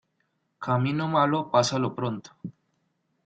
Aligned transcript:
Camino 0.67 1.05
malo, 1.15 1.39
pásalo 1.53 1.89
pronto. 1.99 2.29